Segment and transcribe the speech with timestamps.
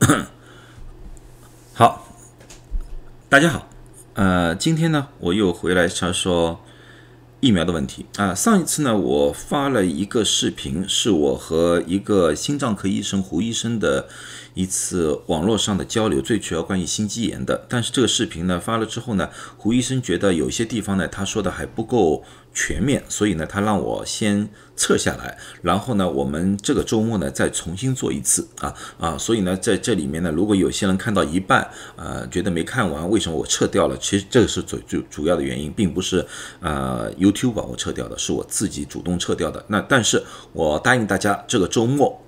[1.74, 2.06] 好，
[3.28, 3.68] 大家好，
[4.14, 6.60] 呃，今天呢，我又回来说说
[7.40, 8.34] 疫苗的问题啊。
[8.34, 14.08] 上一次呢，我发了一个视频，是我和一个心脏科医生胡医生的
[14.54, 17.66] 一次网络上的交流，最主要关于心肌炎的。
[17.68, 22.24] 但是这个视频呢，发了之后呢，胡医生觉得有些地方呢，他说的还不够。
[22.52, 33.96] 全面，所以呢，他让我先撤下来，然后呢，我们这个周末呢再重新做一次啊啊，所以呢，在这里面呢，如果有些人看到一半，呃，觉得没看完，为什么我撤掉了？
[33.98, 36.26] 其实这个是最最主要的原因，并不是
[36.60, 39.64] 呃 YouTube 把我撤掉的，是我自己主动撤掉的。
[39.68, 42.20] 那但是我答应大家，这个周末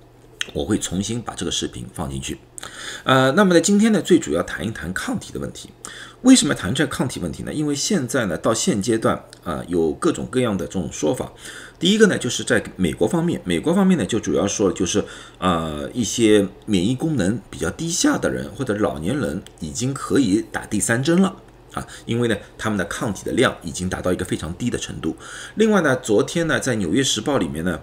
[0.53, 2.39] 我会重新把这个视频放进去。
[3.03, 5.69] 呃，那么呢，今天呢，最主要谈一谈抗体的问题。
[6.23, 7.53] 为什么谈这个抗体问题呢？
[7.53, 11.29] 因为现在呢，到现阶段啊，有各种各样的这种说法。
[11.77, 15.03] 第一个呢，就是在美国方面，美国方面呢，就主要说就是
[15.37, 21.35] 呃，一些免疫功能比较低下的人或者老年人已经可以打第三针了
[21.73, 25.17] 啊，因为呢，他们的抗体的量已经达到一个非常低的程度。
[25.55, 27.81] 另外呢，昨天呢，在《纽约时报》里面呢，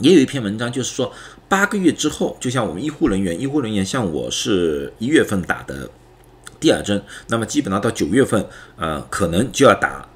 [0.00, 1.12] 也有一篇文章，就是说
[1.48, 5.88] 八个月之后，就像我们医护人员，医护人员像我是一月份打的。
[6.60, 8.44] 第二针，那么基本上到九月份，
[8.76, 10.08] 呃，可能就要打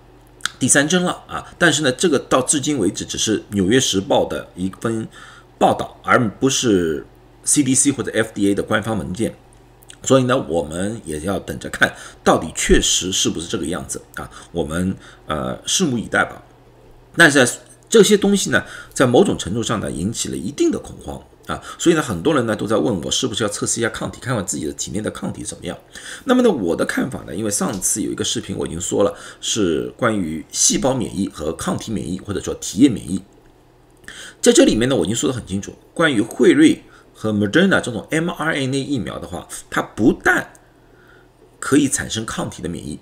[0.58, 1.54] 第三针了啊。
[1.58, 5.06] 但是呢，这个到至今为止只是《纽约时报》的一份
[5.58, 7.06] 报道，而不是
[7.44, 9.34] CDC 或者 FDA 的官方文件。
[10.04, 14.28] 所以呢，我们也要等着看到底确实是不是这个样子啊。
[14.50, 14.96] 我们
[15.26, 16.42] 呃拭目以待吧。
[17.16, 17.46] 但是
[17.88, 21.22] 这些东西呢，在某种程度上呢，引起了一定的恐慌。
[21.46, 25.76] 啊，所以呢，很多人呢都在问我是不是要测试一下抗体，看看自己的体内的抗体怎么样。
[26.24, 33.22] 那么呢，我的看法呢，因为上次有一个视频我已经说了，是关于细胞免疫和抗体免疫，或者说体液免疫。
[34.40, 36.82] 在这里面呢，我已经说得很清楚，关于辉瑞
[37.14, 40.52] 和 Moderna 这种 mRNA 疫苗的话，它不但
[41.58, 42.98] 可以产生抗体的免疫，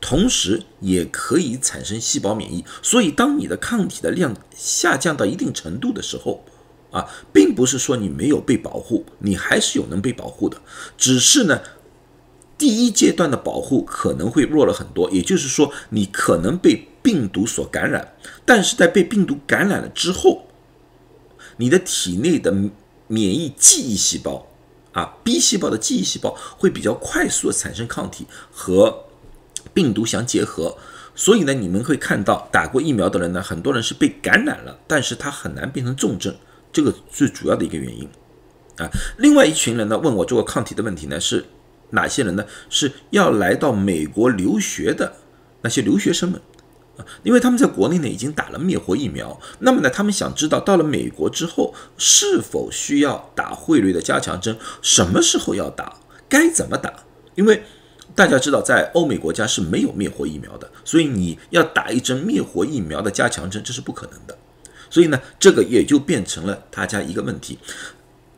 [0.00, 2.64] 同时也可以产生细胞免疫。
[2.82, 6.44] 所以，当你的抗体的量下降到一定程度的时候，
[6.92, 10.60] 啊，并不是说你没有被保护，你还是有能被保护的，
[10.96, 11.62] 只是呢，
[12.58, 15.10] 第一阶段的保护可能会弱了很多。
[15.10, 18.14] 也就是说，你可能被病毒所感染，
[18.44, 20.46] 但是在被病毒感染了之后，
[21.56, 22.52] 你的体内的
[23.08, 24.46] 免疫记忆细胞
[24.92, 29.04] 啊，B 细胞的记忆细胞会比较快速的产生抗体和
[29.72, 30.76] 病毒相结合，
[31.14, 36.36] 所以呢，你们会看到打过疫苗的人呢，很多人是被感染了，但是他很难变成重症。
[36.72, 38.08] 这个最主要的一个原因，
[38.78, 38.88] 啊，
[39.18, 41.44] 另外一群人呢问我这个抗体的问题呢是
[41.90, 42.44] 哪些人呢？
[42.70, 45.14] 是要来到美国留学的
[45.60, 46.40] 那些留学生们
[46.96, 57.04] 啊，因为他们在国内呢已经打了灭活疫苗，那么呢他们想知道到了美国之后是否需要打汇率的加强针，什么时候要打，该怎么打？
[57.34, 57.62] 因为
[58.14, 64.38] 大家知道在欧美国家是没有灭活疫苗的，所以你要打一针灭活疫苗的加强针，这是不可能的。
[64.92, 67.58] 所以呢，这个也就变成了大家一个问题。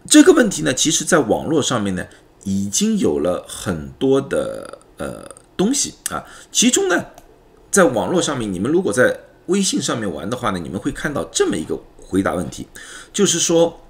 [0.09, 2.07] 这个问题呢，其实在网络上面呢，
[2.45, 6.25] 已经有了很多的呃东西啊。
[6.53, 7.07] 其中呢，
[7.73, 12.69] 在网络上面，你们如果在微信上面玩的话呢，你们会看到这么一个回答问题，
[13.13, 13.81] 就是说，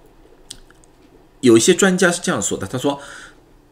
[1.41, 2.99] 有一些专家是这样说的，他说，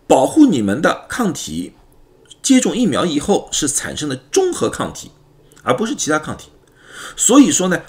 [0.07, 1.73] 保护你们的抗体
[2.43, 5.13] 接种疫苗以后是产生的中和抗体，
[5.63, 6.51] 而不是其他抗体。
[7.17, 7.81] 所以说呢。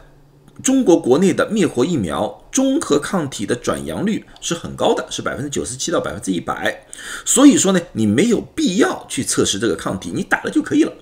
[0.61, 6.85] 中国国内的灭活疫苗中和抗体的转阳率是很高的，是百分之九十七到百分之一百。
[7.25, 10.93] 所以说呢，你没有必要去测试这个抗体，你打了就可以了。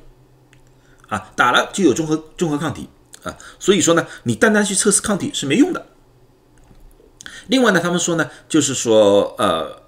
[1.10, 2.88] 啊，打了就有中和中和抗体
[3.24, 3.38] 啊。
[3.60, 5.88] 所以说呢，你单单去测试抗体是没用的。
[7.48, 9.82] 另外呢，他们说呢，就是说呃，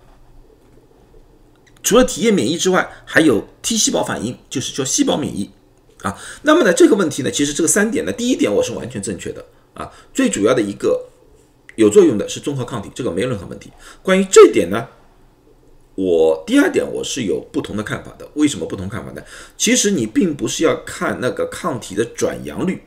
[1.81, 5.51] 除了体液免疫之外，还有 T 细胞反应，就是叫细胞免疫。
[6.03, 9.43] 啊，那么呢，这个问题呢，其实这个三点呢，第一点我是完全正确的
[9.73, 11.07] 啊，最主要的一个
[11.75, 13.71] 有作用的是综合抗体，这个没有任何问题。
[14.01, 14.89] 关于这点呢，
[15.95, 18.29] 我第二点我是有不同的看法的。
[18.33, 19.23] 为什么不同看法呢？
[19.57, 22.83] 其实你并不是要看那个抗体的转阳率，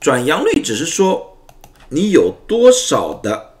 [0.00, 1.38] 转阳率只是说
[1.90, 3.54] 你有多少的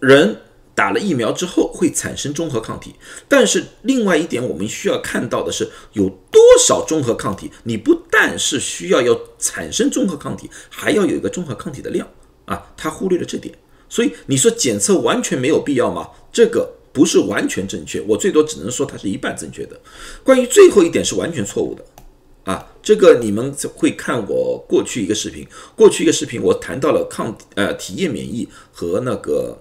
[0.00, 0.38] 人。
[0.74, 2.94] 打了疫苗之后会产生中和抗体，
[3.28, 7.50] 但是另外一点我们需要看到的是有多少中和抗体。
[7.64, 12.08] 你不但是需要要产生中和抗体，还要有一个中和抗体的量
[12.46, 13.54] 啊，他忽略了这点。
[13.88, 16.08] 所以你说检测完全没有必要吗？
[16.32, 19.78] 这个不是完全正确，我最多只能说它是一半正确的。
[20.24, 21.84] 关于最后一点是完全错误的
[22.44, 25.46] 啊，这个你们会看我过去一个视频，
[25.76, 29.60] 过去一个视频我谈到了抗呃体液免疫和那个。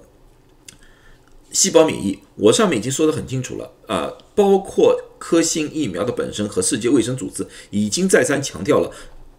[1.52, 8.92] 细胞免疫，我上面已经说得很清楚了啊，包括科兴疫苗的本身和世界卫生组织已经再三强调了，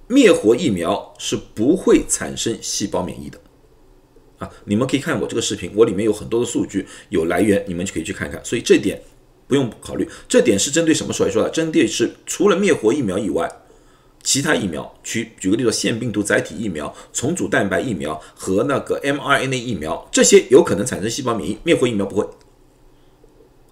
[0.09, 3.41] 灭活疫苗是不会产生细胞免疫的
[4.38, 4.50] 啊。
[4.67, 8.44] 你们可以看我这个视频，我里面有很多的数据有来源，你们就可以去看看。
[8.44, 9.03] 所以这点
[9.47, 11.49] 不用考虑，这点是针对什么所来说的？
[11.50, 13.50] 针对是除了灭活疫苗以外。
[14.23, 22.29] 其他疫苗，举举个例子，腺病毒载体疫苗、重组蛋白疫苗和那个 mRNA 疫苗，这些有可能产生细胞免疫，灭活疫苗不会。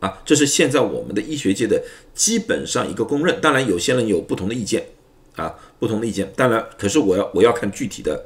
[0.01, 1.83] 啊，这是现在我们的医学界的
[2.15, 3.39] 基本上一个公认。
[3.41, 4.89] 当然，有些人有不同的意见，
[5.37, 6.33] 啊，不同的意见。
[6.35, 8.25] 当然，可是我要我要看具体的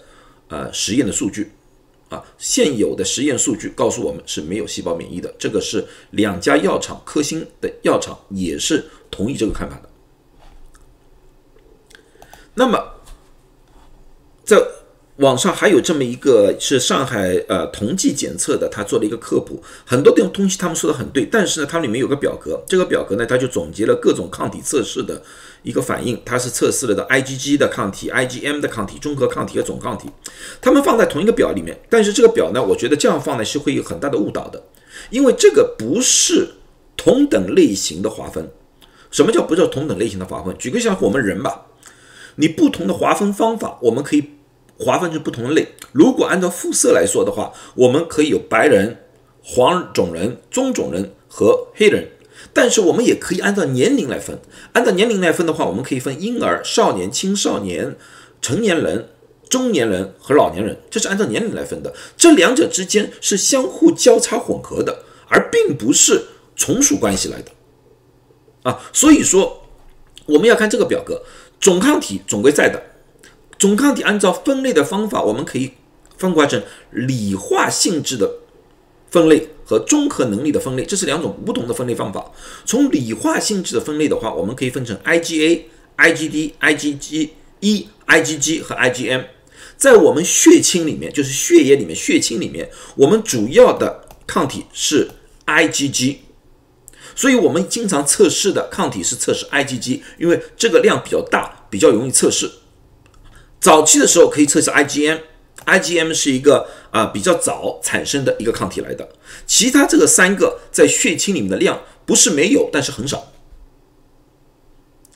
[0.49, 1.51] 呃实验的数据，
[2.11, 5.35] 啊，现有的实验数据告诉我们是没有细胞免疫的。
[5.37, 9.91] 这个是两家药厂，科兴的药厂也是同意这个看法的。
[12.55, 12.79] 那么，
[14.45, 14.57] 在
[15.17, 25.23] 网上还有这么一个是上海呃同济检测的，他做了一个科普，很多的东西他们说的很对，但是呢，它里面有个表格，这个表格呢，它就总结了各种抗体测试的
[25.63, 30.09] 一个反应，它是测试了的 IgG 的抗体、IgM 的抗体、中和抗体和总抗体，
[30.61, 34.61] 他们放在同一个表里面，但是这个表呢，我觉得这样放呢是会有很大的误导的，
[35.11, 36.49] 因为这个不是
[36.97, 38.51] 同等类型的划分。
[39.13, 40.53] 什么叫不叫同等类型的划分？
[40.59, 41.67] 举个像我们人吧。
[42.37, 44.31] 你不同的划分方法，我们可以
[44.79, 45.69] 划分成不同的类。
[45.93, 49.05] 如果按照肤色来说的话，我们可以有白人、
[49.43, 52.11] 黄种人、棕种人和黑人。
[52.53, 54.39] 但是我们也可以按照年龄来分。
[54.73, 57.97] 按照年龄来分的话，我们可以分婴儿、少年、青少年、
[58.43, 59.09] 成年人、
[59.49, 60.79] 中年人和老年人。
[60.91, 61.95] 这是按照年龄来分的。
[62.17, 66.25] 这两者之间是相互交叉混合的，而并不是
[66.57, 67.51] 从属关系来的。
[68.65, 69.63] 啊，所以说
[70.27, 71.23] 我们要看这个表格。
[71.65, 72.83] 总抗体总归在的，
[73.59, 75.71] 总抗体按照分类的方法，我们可以
[76.19, 78.31] 分化成理化性质的
[79.11, 82.31] 分类和综合能力的分类，这是两种不同的分类方法。
[82.67, 85.63] 从理化性质的分类的话，我们可以分成 IgA、
[85.97, 87.31] IgD、IgG、
[87.61, 89.25] E、IgG 和 IgM。
[89.79, 95.09] 在我们血清里面，就是血液里面、血清里面，我们主要的抗体是
[95.47, 96.17] IgG。
[97.17, 102.49] 所以，我们经常测试的抗体是测试 IgG，因为这个量比较大，比较容易测试。
[103.59, 109.09] 早期的时候可以测试 IgM，IgM 是一个啊比较早产生的一个抗体来的。
[109.45, 113.33] 其他这个三个在血清里面的量不是没有，但是很少。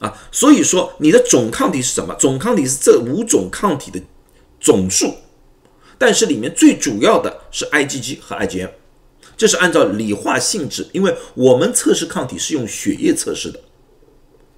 [0.00, 2.12] 啊，所以说你的总抗体是什么？
[2.18, 4.00] 总抗体是这五种抗体的
[4.58, 5.14] 总数，
[5.96, 8.70] 但是里面最主要的是 IgG 和 IgM。
[9.36, 13.60] 这是按照理化性质，因为我们测试抗体是用血液测试的，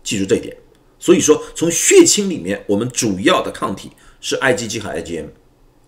[0.02, 0.56] 记住这一点。
[1.00, 5.26] 所以说，从血清里面，我们主要的抗体是 IgG 和 IgM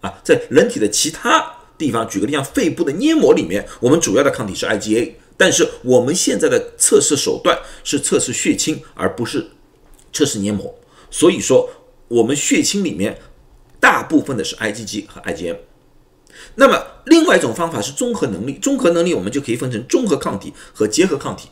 [0.00, 5.12] 啊，在人体的其他地方，举个例，像肺部的黏膜里面，我们主要的抗体是 IgA。
[5.36, 9.44] 但是我们现在的测试手段是测试血清，而不是
[10.12, 10.72] 测试黏膜。
[11.10, 11.68] 所以说，
[12.08, 13.18] 我们血清里面
[13.80, 15.56] 大部分的是 IgG 和 IgM。
[16.54, 18.54] 那么，另外一种方法是综合能力。
[18.62, 21.48] 综合能力我们就可以分成综合抗体和结合抗体。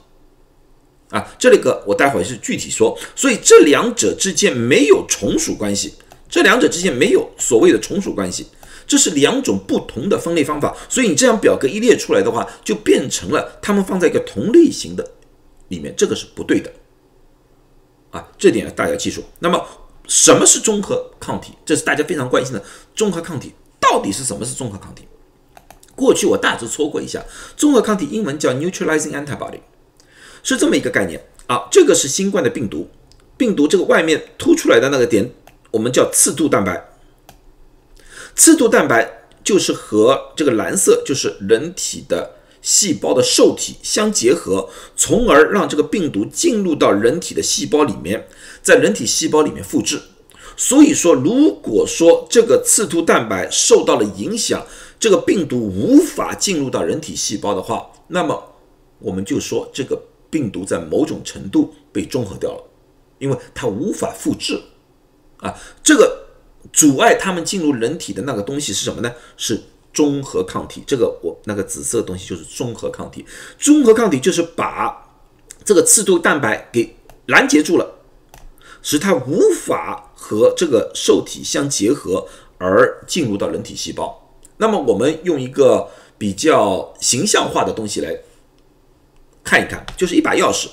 [1.11, 2.97] 啊，这里个我待会是具体说。
[3.15, 5.95] 所以这两者之间没有从属关系，
[6.29, 8.47] 这两者之间没有所谓的从属关系，
[8.87, 10.77] 这是两种不同的分类方法。
[10.89, 15.11] 所以你这样表格一列出来的话，就变成了它们放在一个同类型的
[15.69, 16.73] 里面，这个是不对的。
[18.11, 19.23] 啊，这点大家记住。
[19.41, 19.67] 那么，
[20.06, 21.53] 什么是综合抗体？
[21.65, 22.63] 这是大家非常关心的
[22.94, 23.53] 综合抗体。
[23.79, 25.05] 到底是什么是综合抗体？
[25.96, 27.25] 过去我大致说过一下，
[27.56, 29.61] 综合抗体英文叫 neutralizing antibody，
[30.43, 31.69] 是这么一个概念啊。
[31.70, 32.89] 这个是新冠的病毒，
[33.37, 35.31] 病毒这个外面凸出来的那个点，
[35.70, 36.89] 我们叫刺突蛋白。
[38.35, 48.29] 刺突蛋白就是和这个蓝色，就是人体的细胞的受体相结合，从而让这个病毒进入到人体的细胞里面，
[48.63, 50.01] 在人体细胞里面复制。
[50.56, 54.65] 所以说，如果说这个刺突蛋白受到了影响，
[54.99, 58.43] 这个病毒无法进入到人体细胞的话，那么
[58.99, 62.65] 我们就说这个病毒在某种程度被中和掉了，
[63.19, 64.60] 因为它无法复制
[65.39, 65.55] 啊。
[65.82, 66.27] 这个
[66.72, 69.13] 阻碍它们进入人体的那个东西是什么呢？
[69.37, 69.60] 是
[69.93, 70.82] 中和抗体。
[70.87, 73.27] 这个我那个紫色的东西就是中和抗体。
[73.58, 75.10] 中和抗体就是把
[75.65, 76.96] 这个刺突蛋白给
[77.27, 77.96] 拦截住了。
[78.82, 84.34] 使它无法和这个受体相结合而进入到人体细胞。
[84.56, 88.19] 那么，我们用一个比较形象化的东西来
[89.43, 90.69] 看一看，就是一把钥匙，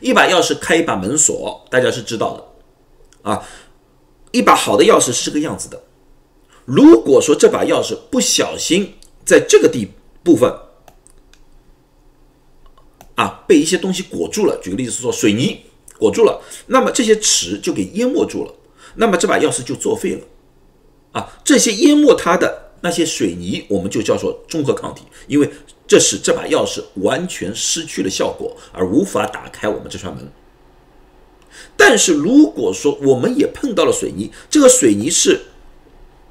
[0.00, 3.48] 一把钥匙开一把门锁，大家是知道的啊。
[4.30, 5.82] 一把好的钥匙是这个样子的。
[6.64, 9.90] 如果说这把钥匙不小心在这个地
[10.22, 10.50] 部分
[13.16, 15.60] 啊被一些东西裹住了，举个例子说水泥
[15.98, 18.54] 裹住了，那么这些齿就给淹没住了，
[18.94, 20.20] 那么这把钥匙就作废了。
[21.12, 25.50] 啊，这些淹没它的那些水泥，我们就叫做中和抗体，因为
[25.92, 30.26] 这使这把钥匙完全失去了效果，而无法打开我们这扇门。
[31.76, 35.42] 但是如果说我们也碰到了水泥，这个水泥是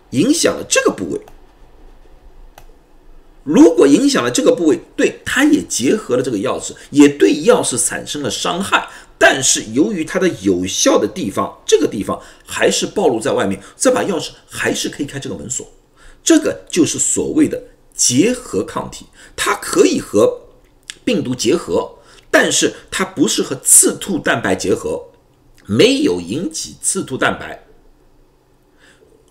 [0.10, 1.22] 影响了这个部位，
[3.44, 8.89] 如果影响了这个部位，对它也结合了这个钥匙，也对钥匙产生了伤害。
[9.20, 15.72] 但是由于它的有效的地方，这个地方还是暴露在外面，这把钥匙还是可以开这个门锁。
[16.24, 17.62] 这个就是所谓的
[17.93, 19.05] 结合抗体，
[19.36, 20.41] 它可以和
[21.03, 21.95] 病毒结合，
[22.29, 25.07] 但是它不是和刺突蛋白结合。
[25.67, 27.65] 没有引起刺突蛋白，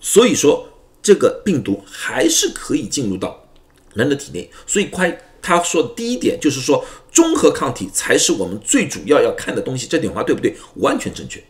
[0.00, 0.68] 所以说
[1.02, 3.48] 这个病毒还是可以进入到
[3.92, 4.50] 人的体内。
[4.66, 9.86] 所以，快他说的第一点就是说，中和抗体才是我们最主要要看的东西。
[9.86, 10.56] 这点话对不对？
[10.76, 11.42] 完全正确。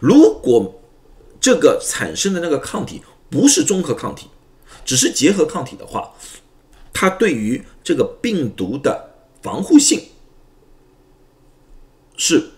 [0.00, 0.82] 如果
[1.40, 4.26] 这个产生的那个抗体不是中和抗体，
[4.90, 6.12] 只是结合抗体的话，
[6.92, 10.08] 它对于这个病毒的防护性
[12.16, 12.50] 是。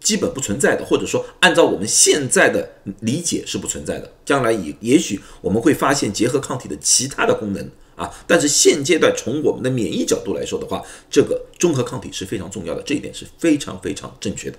[0.00, 4.12] 基本不存在的，或者说按照我们现在的理解是不存在的。
[4.24, 14.58] 将来也也许我们会发现结合抗体的其他的功能啊，但是现阶段从我们的免疫角度来说的话，这个中和抗体是非常重要的，这一点是非常非常正确的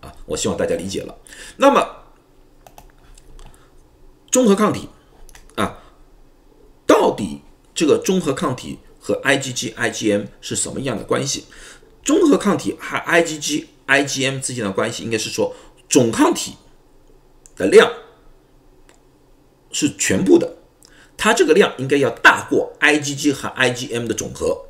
[0.00, 0.12] 啊。
[0.26, 1.16] 我希望大家理解了。
[1.56, 2.04] 那么
[4.30, 4.90] 中和抗体
[5.54, 5.82] 啊，
[6.94, 7.40] 到底
[7.74, 11.44] 这个中和抗体和 IgG、IgM 是什么样的关系？
[12.04, 15.52] 中和抗体和 IgG IgM 之间的关系应该是说，
[15.88, 16.54] 总抗体
[17.56, 17.92] 的量
[19.72, 20.58] 是全部的，
[21.16, 24.66] 它这个量应该要大过 IgG 和 IgM 的总和。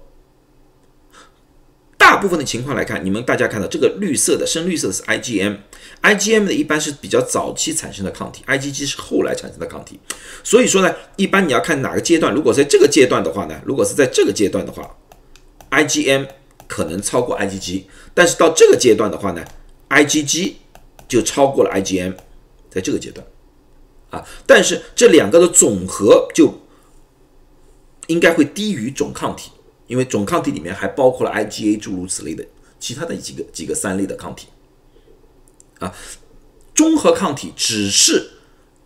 [2.14, 9.98] 大部分的情况来看，你们大家看到这个绿色的深绿色的是 IgM，IgM 的一般是比较早期产生的抗体，IgG 是后来产生的抗体。
[10.44, 14.96] 所以说呢，一般你要看哪个阶段，如果在这个阶段的话呢，如果是在这个阶段的话
[15.70, 16.26] ，IgM。
[16.66, 19.44] 可能超过 IgG，但是到这个阶段的话呢
[19.90, 20.54] ，IgG
[21.06, 22.14] 就超过了 IgM，
[22.70, 23.24] 在这个阶段，
[24.08, 26.62] 啊，但是这两个的总和就
[28.06, 29.50] 应该会低于总抗体，
[29.86, 32.44] 因为总抗体里面还包括了 IgA 诸如此类的
[32.78, 34.48] 其他的几个几个三类的抗体，
[35.78, 35.94] 啊，
[36.74, 38.30] 综合抗体只是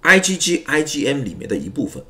[0.03, 2.05] IgG、IgM 里面的一部分，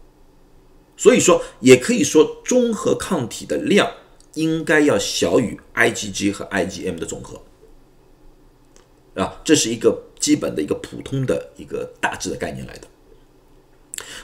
[0.97, 3.93] 所以说也可以说综合抗体的量。
[4.35, 7.43] 应该要小于 IgG 和 IgM 的总和
[9.21, 12.87] 啊，这是一个基本的一个普通的一个大致的概念来的。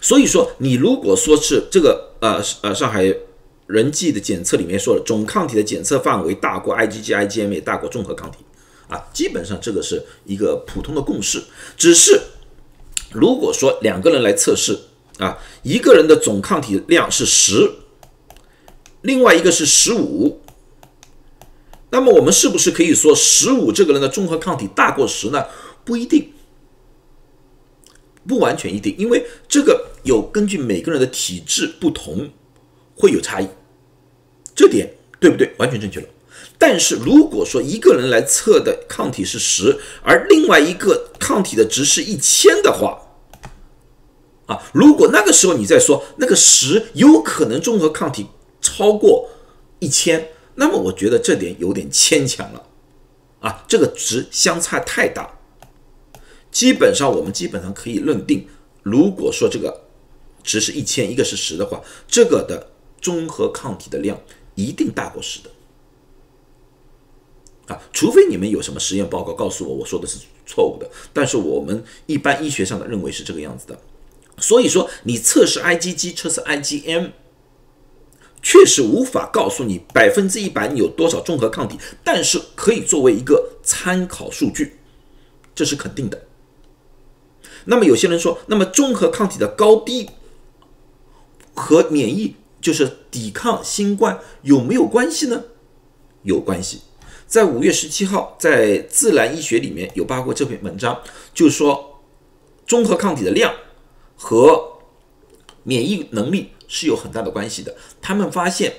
[0.01, 3.13] 所以说，你如果说是这个呃呃上海
[3.67, 8.39] 人际的检测里面说了总抗体的检测范围大过 IgG、IgM 也大过综合抗体
[8.89, 11.43] 啊，基本上这个是一个普通的共识。
[11.77, 12.21] 只是
[13.13, 14.79] 如果说两个人来测试
[15.19, 17.71] 啊，一个人的总抗体量是十。
[19.03, 20.41] 另外一个是十五，
[21.91, 25.45] 那么我们是不是可以说十五这个人的综合抗体大过十呢？
[25.85, 26.33] 不一定，
[28.27, 32.31] 不完全一定，因为这个有根据每个人的体质不同
[32.97, 33.49] 会有差异，
[34.55, 35.55] 这点对不对？
[35.59, 36.07] 完全正确了。
[36.59, 43.01] 但是如果说一个人来测的抗体是十，而另外一个抗体的值是一千的话，
[44.47, 48.27] 啊，如果那个时候你再说那个十有可能综合抗体。
[48.67, 49.29] 超过
[49.79, 52.67] 一千，那么我觉得这点有点牵强了，
[53.41, 55.39] 啊，这个值相差太大。
[56.51, 58.49] 基本上我们基本上可以认定，
[58.83, 59.83] 如果说这个
[60.43, 62.71] 值是一千，一个是十的话，这个的
[63.05, 64.19] 综合抗体的量
[64.55, 65.51] 一定大过十的，
[67.67, 73.79] 啊，除非你们有什么实验报告告诉我我说的是错误的，但是我们一般医学上的认为是这个样子的。
[74.39, 77.11] 所以说，你测试 IgG，测试 IgM。
[78.47, 84.77] 确实无法告诉你百分之一百你有多少综合抗体，但是可以作为一个参考数据，
[85.55, 86.27] 这是肯定的。
[87.65, 90.11] 那么有些人说，那么综合抗体的高低
[91.55, 95.45] 和免疫就是抵抗新冠有没有关系呢？
[96.23, 96.81] 有关系。
[97.27, 101.03] 在五月十七号，在《自然医学》里面有发过这篇文章，
[101.35, 102.01] 就是说
[102.67, 103.55] 综合抗体的量
[104.17, 104.79] 和
[105.63, 106.51] 免疫能力。
[106.67, 107.77] 是有很大的关系的。
[108.01, 108.77] 他们发现，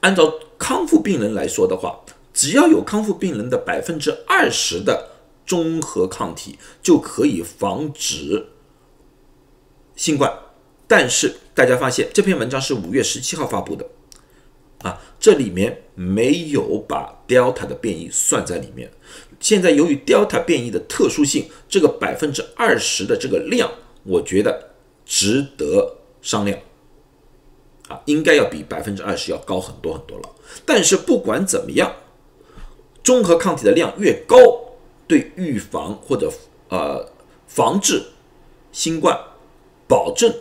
[0.00, 5.08] 按照康复病人来说的话，只要有康复病人的百分之二十的
[5.46, 8.50] 综合抗体，就可以防止
[9.96, 10.30] 新冠。
[10.86, 13.84] 但是大家发现，这篇文章是五月十七号发布的，
[14.78, 18.90] 啊，这里面没有把 Delta 的变异算在里面。
[19.40, 23.70] 现在由于 Delta 变异的特殊性，这个百分之二十的这个量，
[24.04, 24.70] 我觉得
[25.04, 26.58] 值得商量。
[27.88, 30.30] 啊，应该要比百分之二十要高很多很多了。
[30.64, 31.94] 但是不管怎么样，
[33.04, 34.38] 综合抗体的量越高，
[35.06, 36.32] 对预防或者
[36.70, 37.06] 呃
[37.46, 38.02] 防治
[38.72, 39.14] 新冠
[39.86, 40.34] 保证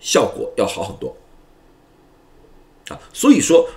[0.00, 1.16] 效果要好很多。
[2.88, 3.68] 啊，所以说。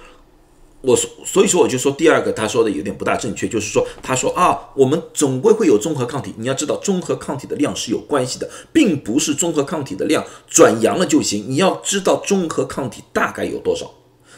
[0.83, 6.33] 我所所以说我就说第二个他说的有点不大正确，就是说他说啊，我们总归会有综合抗体。
[6.37, 11.45] 你要知道，综合抗体的量是有关系的，并不是综合抗体的量转阳了就行。
[11.47, 13.91] 你要知道综合抗体大概有多少。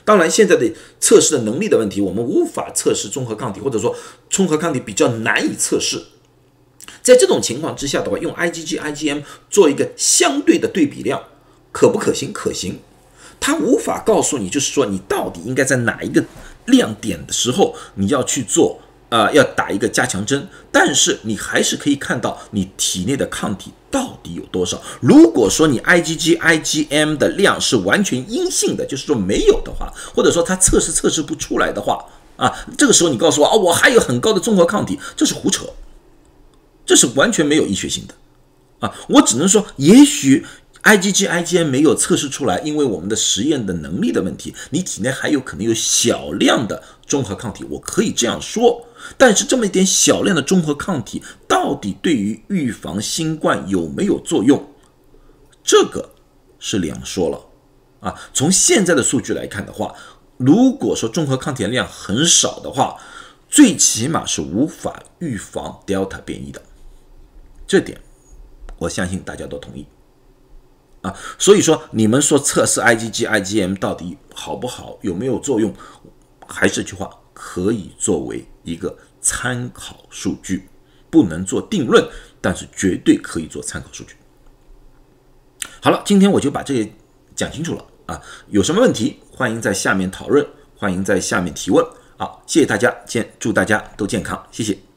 [0.03, 3.95] 当然，现在的测试的能力的问题，我们无法测试综合抗体，或者说
[4.29, 6.03] 综合抗体比较难以测试。
[7.01, 11.23] 在这种情况之下的话，用 IgG、IgM 做一个相对的对比量，
[11.73, 12.31] 可不可行？
[12.31, 12.79] 可行。
[13.41, 16.23] 他无法告诉你，就是说你到底应该在哪一个
[16.67, 20.47] 亮点的时候，你要去做，呃，要打一个加强针。
[20.71, 24.81] 但是你还是可以看到你体内的抗体到底有多少。
[25.01, 32.05] 如果说你 IgG、IgM 的量是完全阴性的，就是说没有的话，或者说它测试测试不出来的话，
[32.37, 35.65] 啊，这个时候你告诉我啊，我还有很高的综合抗体，这是胡扯，
[36.85, 38.15] 这是完全没有医学性的，
[38.87, 40.45] 啊，我只能说也许。
[40.83, 48.85] IgG、IgM 没有测试出来，因为我们的实验的能力的问题，你体内还有可能有小量的综合抗体，我可以这样说。
[49.17, 54.61] 但是这么一点小量的综合抗体，到底对于预防新冠有没有作用？
[55.63, 56.13] 这个
[56.59, 58.19] 是两说了啊。
[58.33, 59.95] 从现在的数据来看的话，
[60.35, 62.97] 如果说综合抗体量很少的话，
[63.49, 66.61] 最起码是无法预防 Delta 变异的。
[67.65, 68.01] 这点，
[68.77, 69.85] 我相信大家都同意。
[71.03, 75.71] 啊，所以说你们说测试 IgG、IgM 到底好不好，有没有作用？
[76.47, 80.67] 还是这句话，可以作为一个参考数据，
[81.09, 82.07] 不能做定论，
[82.39, 84.15] 但是绝对可以做参考数据。
[85.81, 86.89] 好了，今天我就把这些
[87.35, 90.45] 讲清楚了啊，有什么问题欢迎在下面讨论，
[90.77, 91.85] 欢迎在下面提问。
[92.17, 94.92] 好，谢谢大家，健祝大家都健康，谢谢。